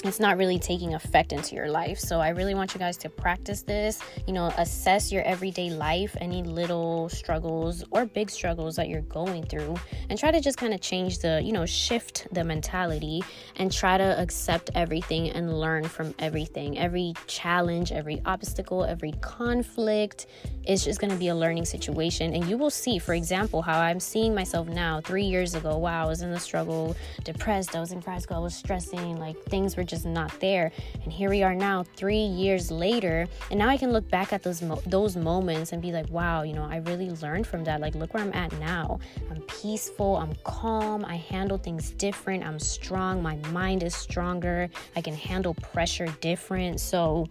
it's 0.05 0.19
not 0.19 0.37
really 0.37 0.57
taking 0.57 0.93
effect 0.93 1.33
into 1.33 1.55
your 1.55 1.69
life. 1.69 1.99
So 1.99 2.21
I 2.21 2.29
really 2.29 2.55
want 2.55 2.73
you 2.73 2.79
guys 2.79 2.95
to 2.97 3.09
practice 3.09 3.63
this, 3.63 3.99
you 4.25 4.33
know, 4.33 4.45
assess 4.57 5.11
your 5.11 5.23
everyday 5.23 5.71
life, 5.71 6.15
any 6.21 6.41
little 6.41 7.09
struggles 7.09 7.83
or 7.91 8.05
big 8.05 8.29
struggles 8.29 8.77
that 8.77 8.87
you're 8.87 9.01
going 9.01 9.43
through, 9.45 9.75
and 10.09 10.17
try 10.17 10.31
to 10.31 10.39
just 10.39 10.57
kind 10.57 10.73
of 10.73 10.79
change 10.79 11.19
the, 11.19 11.41
you 11.43 11.51
know, 11.51 11.65
shift 11.65 12.27
the 12.31 12.43
mentality 12.43 13.21
and 13.57 13.73
try 13.73 13.97
to 13.97 14.19
accept 14.21 14.69
everything 14.73 15.31
and 15.31 15.59
learn 15.59 15.83
from 15.83 16.15
everything. 16.17 16.77
Every 16.79 17.13
challenge, 17.27 17.91
every 17.91 18.21
obstacle, 18.25 18.85
every 18.85 19.11
conflict 19.19 20.27
is 20.65 20.85
just 20.85 21.01
going 21.01 21.11
to 21.11 21.17
be 21.17 21.27
a 21.27 21.35
learning 21.35 21.65
situation. 21.65 22.33
And 22.33 22.47
you 22.47 22.57
will 22.57 22.69
see, 22.69 22.99
for 22.99 23.15
example, 23.15 23.61
how 23.61 23.79
I'm 23.79 23.99
seeing 23.99 24.33
myself 24.33 24.67
now 24.67 25.01
three 25.01 25.25
years 25.25 25.55
ago. 25.55 25.77
Wow, 25.77 26.05
I 26.05 26.07
was 26.07 26.21
in 26.21 26.31
the 26.31 26.39
struggle, 26.39 26.95
depressed, 27.25 27.75
I 27.75 27.81
was 27.81 27.91
in 27.91 27.99
grad 27.99 28.21
school, 28.21 28.37
I 28.37 28.39
was 28.39 28.55
stressing, 28.55 29.17
like 29.17 29.35
things 29.45 29.75
were 29.75 29.88
just 29.89 30.05
not 30.05 30.31
there. 30.39 30.71
And 31.03 31.11
here 31.11 31.29
we 31.29 31.43
are 31.43 31.55
now, 31.55 31.83
three 31.83 32.23
years 32.23 32.71
later, 32.71 33.27
and 33.49 33.59
now 33.59 33.67
I 33.67 33.77
can 33.77 33.91
look 33.91 34.09
back 34.09 34.31
at 34.31 34.43
those 34.43 34.61
mo- 34.61 34.81
those 34.85 35.17
moments 35.17 35.73
and 35.73 35.81
be 35.81 35.91
like, 35.91 36.09
wow, 36.09 36.43
you 36.43 36.53
know, 36.53 36.63
I 36.63 36.77
really 36.77 37.09
learned 37.09 37.47
from 37.47 37.63
that. 37.65 37.81
Like, 37.81 37.95
look 37.95 38.13
where 38.13 38.23
I'm 38.23 38.33
at 38.33 38.51
now. 38.59 38.99
I'm 39.29 39.41
peaceful. 39.61 40.15
I'm 40.17 40.33
calm. 40.43 41.03
I 41.03 41.17
handle 41.17 41.57
things 41.57 41.91
different. 41.91 42.45
I'm 42.45 42.59
strong. 42.59 43.21
My 43.21 43.35
mind 43.51 43.83
is 43.83 43.95
stronger. 43.95 44.69
I 44.95 45.01
can 45.01 45.15
handle 45.15 45.55
pressure 45.55 46.07
different. 46.21 46.79
So 46.79 47.27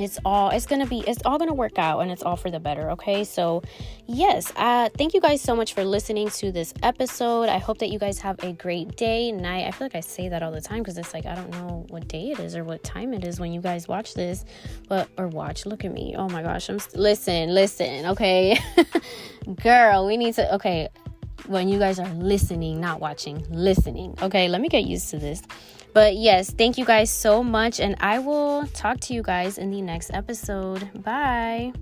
it's 0.00 0.18
all 0.24 0.50
it's 0.50 0.66
gonna 0.66 0.86
be 0.86 1.00
it's 1.06 1.20
all 1.24 1.38
gonna 1.38 1.54
work 1.54 1.78
out 1.78 2.00
and 2.00 2.10
it's 2.10 2.22
all 2.22 2.36
for 2.36 2.50
the 2.50 2.58
better 2.58 2.90
okay? 2.92 3.22
So 3.24 3.62
yes 4.06 4.52
uh 4.56 4.88
thank 4.96 5.14
you 5.14 5.20
guys 5.20 5.40
so 5.40 5.54
much 5.54 5.74
for 5.74 5.84
listening 5.84 6.30
to 6.30 6.50
this 6.50 6.72
episode. 6.82 7.48
I 7.48 7.58
hope 7.58 7.78
that 7.78 7.90
you 7.90 7.98
guys 7.98 8.18
have 8.20 8.42
a 8.42 8.52
great 8.52 8.96
day 8.96 9.30
night. 9.30 9.66
I 9.66 9.70
feel 9.70 9.84
like 9.84 9.94
i 9.94 10.00
say 10.00 10.28
that 10.28 10.42
all 10.42 10.52
the 10.52 10.60
time 10.60 10.78
because 10.78 10.96
it's 10.96 11.12
like 11.12 11.26
i 11.26 11.34
don't 11.34 11.50
know 11.50 11.84
what 11.90 12.08
day 12.08 12.30
it 12.30 12.40
is 12.40 12.56
or 12.56 12.64
what 12.64 12.82
time 12.82 13.12
it 13.12 13.24
is 13.24 13.38
when 13.38 13.52
you 13.52 13.60
guys 13.60 13.86
watch 13.88 14.14
this 14.14 14.44
but 14.88 15.08
or 15.18 15.28
watch 15.28 15.66
look 15.66 15.84
at 15.84 15.92
me. 15.92 16.14
Oh 16.16 16.28
my 16.28 16.42
gosh 16.42 16.68
i'm 16.68 16.78
st- 16.78 16.96
listen 16.96 17.54
listen 17.54 18.06
okay? 18.06 18.58
Girl 19.62 20.06
we 20.06 20.16
need 20.16 20.34
to 20.34 20.54
okay 20.54 20.88
when 21.50 21.68
you 21.68 21.78
guys 21.78 21.98
are 21.98 22.08
listening 22.14 22.80
not 22.80 23.00
watching 23.00 23.44
listening 23.50 24.16
okay 24.22 24.48
let 24.48 24.60
me 24.60 24.68
get 24.68 24.84
used 24.84 25.10
to 25.10 25.18
this 25.18 25.42
but 25.92 26.16
yes, 26.16 26.50
thank 26.50 26.78
you 26.78 26.84
guys 26.84 27.10
so 27.10 27.42
much, 27.42 27.80
and 27.80 27.96
I 28.00 28.20
will 28.20 28.66
talk 28.68 29.00
to 29.00 29.14
you 29.14 29.22
guys 29.22 29.58
in 29.58 29.70
the 29.70 29.82
next 29.82 30.10
episode. 30.14 30.88
Bye. 31.02 31.72